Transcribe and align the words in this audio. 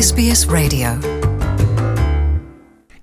SBS 0.00 0.46
Radio. 0.48 1.17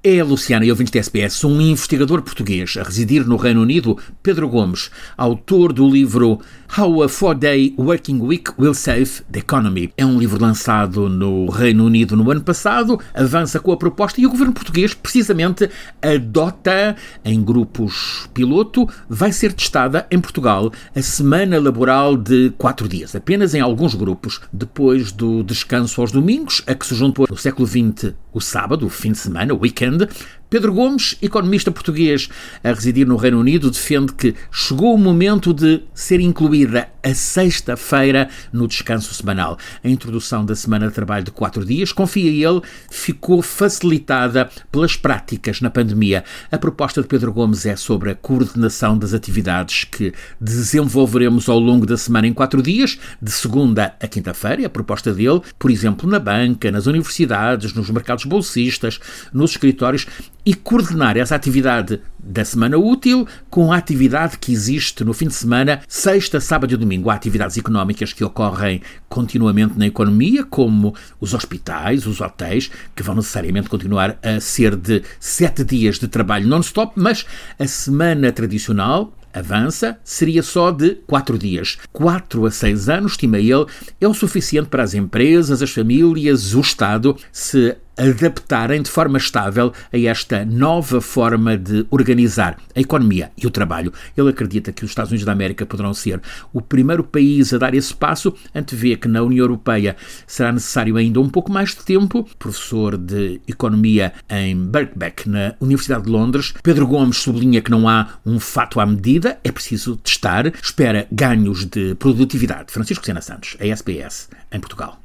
É, 0.08 0.21
Luciana 0.21 0.63
e 0.63 0.70
ouvintes 0.70 0.91
da 0.91 0.99
SBS, 0.99 1.44
um 1.44 1.60
investigador 1.60 2.21
português 2.21 2.78
a 2.79 2.84
residir 2.84 3.25
no 3.25 3.38
Reino 3.38 3.63
Unido, 3.63 3.97
Pedro 4.21 4.47
Gomes, 4.47 4.91
autor 5.18 5.73
do 5.73 5.89
livro 5.89 6.39
How 6.78 7.02
a 7.02 7.09
Four-Day 7.09 7.73
Working 7.75 8.21
Week 8.21 8.52
Will 8.60 8.75
Save 8.75 9.23
the 9.32 9.39
Economy. 9.39 9.91
É 9.97 10.05
um 10.05 10.20
livro 10.20 10.39
lançado 10.39 11.10
no 11.10 11.50
Reino 11.50 11.86
Unido 11.86 12.15
no 12.15 12.29
ano 12.29 12.41
passado, 12.41 13.00
avança 13.15 13.60
com 13.60 13.71
a 13.71 13.78
proposta 13.78 14.21
e 14.21 14.28
o 14.28 14.29
governo 14.29 14.54
português, 14.54 14.93
precisamente, 14.93 15.68
adota 16.00 16.96
em 17.24 17.43
grupos 17.43 18.29
piloto. 18.32 18.87
Vai 19.10 19.32
ser 19.32 19.54
testada 19.54 20.06
em 20.11 20.19
Portugal 20.19 20.71
a 20.96 21.01
semana 21.01 21.60
laboral 21.60 22.15
de 22.15 22.51
quatro 22.60 22.87
dias, 22.87 23.15
apenas 23.15 23.56
em 23.56 23.60
alguns 23.60 23.96
grupos, 23.96 24.39
depois 24.54 25.11
do 25.11 25.42
descanso 25.42 26.00
aos 26.00 26.11
domingos, 26.11 26.61
a 26.68 26.75
que 26.75 26.86
se 26.86 26.93
juntou 26.93 27.25
no 27.28 27.36
século 27.36 27.68
XX 27.68 28.14
o 28.36 28.42
sábado, 28.42 28.86
o 28.86 28.89
fim 28.89 29.14
de 29.14 29.18
semana, 29.18 29.54
o 29.54 29.61
weekend, 29.61 29.94
land 29.99 30.11
Pedro 30.49 30.73
Gomes, 30.73 31.17
economista 31.21 31.71
português 31.71 32.30
a 32.63 32.69
residir 32.72 33.08
no 33.08 33.16
Reino 33.16 33.39
Unido, 33.39 33.72
defende 33.72 34.13
que 34.13 34.35
chegou 34.52 34.94
o 34.94 34.97
momento 34.97 35.53
de 35.53 35.81
ser 35.94 36.19
incluída 36.19 36.88
a 37.03 37.13
sexta-feira 37.13 38.30
no 38.53 38.67
descanso 38.67 39.13
semanal. 39.13 39.58
A 39.83 39.89
introdução 39.89 40.45
da 40.45 40.55
semana 40.55 40.88
de 40.88 40.94
trabalho 40.94 41.25
de 41.25 41.31
quatro 41.31 41.66
dias, 41.66 41.91
confia 41.91 42.30
ele, 42.30 42.61
ficou 42.89 43.41
facilitada 43.41 44.49
pelas 44.71 44.95
práticas 44.95 45.61
na 45.61 45.69
pandemia. 45.69 46.23
A 46.52 46.57
proposta 46.57 47.02
de 47.02 47.07
Pedro 47.07 47.33
Gomes 47.33 47.66
é 47.66 47.75
sobre 47.75 48.11
a 48.11 48.16
coordenação 48.16 48.97
das 48.97 49.13
atividades 49.13 49.83
que 49.83 50.13
desenvolveremos 50.39 51.49
ao 51.49 51.59
longo 51.59 51.85
da 51.85 51.97
semana 51.97 52.27
em 52.27 52.33
quatro 52.33 52.61
dias, 52.61 52.99
de 53.21 53.31
segunda 53.31 53.95
a 53.99 54.07
quinta-feira. 54.07 54.66
A 54.66 54.69
proposta 54.69 55.11
dele, 55.11 55.41
por 55.57 55.71
exemplo, 55.71 56.09
na 56.09 56.19
banca, 56.19 56.71
nas 56.71 56.85
universidades, 56.85 57.73
nos 57.73 57.89
mercados 57.89 58.25
bolsistas, 58.25 58.99
nos 59.33 59.52
escritórios 59.52 60.07
e 60.45 60.53
coordenar 60.53 61.17
essa 61.17 61.35
atividade 61.35 61.99
da 62.19 62.45
semana 62.45 62.77
útil 62.77 63.27
com 63.49 63.71
a 63.71 63.77
atividade 63.77 64.38
que 64.38 64.52
existe 64.52 65.03
no 65.03 65.13
fim 65.13 65.27
de 65.27 65.33
semana, 65.33 65.81
sexta, 65.87 66.39
sábado 66.39 66.73
e 66.73 66.77
domingo. 66.77 67.09
Há 67.09 67.15
atividades 67.15 67.57
económicas 67.57 68.13
que 68.13 68.23
ocorrem 68.23 68.81
continuamente 69.09 69.77
na 69.77 69.87
economia, 69.87 70.43
como 70.43 70.95
os 71.19 71.33
hospitais, 71.33 72.05
os 72.05 72.21
hotéis, 72.21 72.69
que 72.95 73.03
vão 73.03 73.15
necessariamente 73.15 73.69
continuar 73.69 74.17
a 74.21 74.39
ser 74.39 74.75
de 74.75 75.03
sete 75.19 75.63
dias 75.63 75.97
de 75.97 76.07
trabalho 76.07 76.47
non-stop, 76.47 76.93
mas 76.95 77.25
a 77.59 77.67
semana 77.67 78.31
tradicional, 78.31 79.13
avança, 79.33 79.99
seria 80.03 80.41
só 80.41 80.71
de 80.71 80.95
quatro 81.05 81.37
dias. 81.37 81.77
Quatro 81.91 82.45
a 82.45 82.52
seis 82.52 82.87
anos, 82.87 83.13
estima 83.13 83.37
ele, 83.37 83.65
é 83.99 84.07
o 84.07 84.13
suficiente 84.13 84.69
para 84.69 84.83
as 84.83 84.93
empresas, 84.93 85.61
as 85.61 85.71
famílias, 85.71 86.55
o 86.55 86.61
Estado 86.61 87.17
se 87.31 87.75
adaptarem 87.97 88.81
de 88.81 88.89
forma 88.89 89.17
estável 89.17 89.73
a 89.91 89.97
esta 89.97 90.45
nova 90.45 91.01
forma 91.01 91.57
de 91.57 91.85
organizar 91.89 92.57
a 92.75 92.79
economia 92.79 93.31
e 93.37 93.47
o 93.47 93.52
trabalho. 93.52 93.93
Ele 94.15 94.29
acredita 94.29 94.71
que 94.71 94.83
os 94.83 94.91
Estados 94.91 95.11
Unidos 95.11 95.25
da 95.25 95.31
América 95.31 95.65
poderão 95.65 95.93
ser 95.93 96.21
o 96.53 96.61
primeiro 96.61 97.03
país 97.03 97.53
a 97.53 97.57
dar 97.57 97.73
esse 97.73 97.93
passo, 97.93 98.33
antevê 98.53 98.95
que 98.95 99.07
na 99.07 99.21
União 99.21 99.43
Europeia 99.43 99.95
será 100.27 100.52
necessário 100.52 100.97
ainda 100.97 101.19
um 101.19 101.29
pouco 101.29 101.52
mais 101.52 101.69
de 101.69 101.83
tempo. 101.83 102.27
Professor 102.37 102.97
de 102.97 103.41
Economia 103.47 104.13
em 104.30 104.55
Birkbeck, 104.55 105.30
na 105.30 105.55
Universidade 105.59 106.05
de 106.05 106.09
Londres, 106.09 106.53
Pedro 106.61 106.87
Gomes 106.87 107.17
sublinha 107.17 107.61
que 107.61 107.71
não 107.71 107.87
há 107.87 108.15
um 108.25 108.39
fato 108.39 108.80
à 108.80 108.85
medida, 108.85 109.39
é 109.43 109.52
preciso 109.52 109.95
testar, 109.97 110.52
espera 110.61 111.07
ganhos 111.11 111.65
de 111.65 111.95
produtividade. 111.95 112.71
Francisco 112.71 113.05
Sena 113.05 113.21
Santos, 113.21 113.55
a 113.59 113.65
SBS, 113.65 114.30
em 114.52 114.59
Portugal. 114.59 115.05